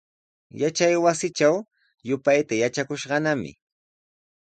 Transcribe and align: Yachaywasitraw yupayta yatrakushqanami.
Yachaywasitraw 0.61 1.55
yupayta 2.07 2.53
yatrakushqanami. 2.61 3.51